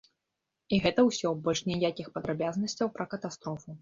[0.77, 3.67] І гэта ўсё, больш ніякіх падрабязнасцяў пра катастрофу.